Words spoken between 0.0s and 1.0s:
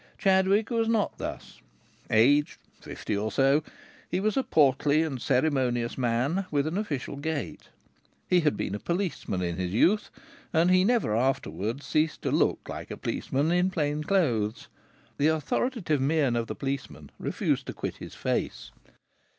Chadwick was